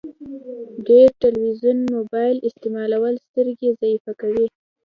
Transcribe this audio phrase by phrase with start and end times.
[0.87, 4.45] ډير تلويزون مبايل استعمالول سترګي ضعیفه کوی